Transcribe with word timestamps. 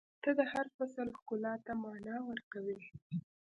•ته 0.23 0.29
د 0.39 0.41
هر 0.51 0.65
فصل 0.75 1.07
ښکلا 1.19 1.53
ته 1.65 1.71
معنا 1.83 2.17
ورکوې. 2.29 2.79